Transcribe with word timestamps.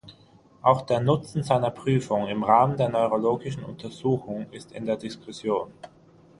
Auch 0.63 0.81
der 0.81 0.99
Nutzen 0.99 1.43
seiner 1.43 1.69
Prüfung 1.69 2.27
im 2.27 2.41
Rahmen 2.43 2.75
der 2.75 2.89
neurologischen 2.89 3.63
Untersuchung 3.63 4.51
ist 4.51 4.71
in 4.71 4.87
der 4.87 4.97
Diskussion. 4.97 5.71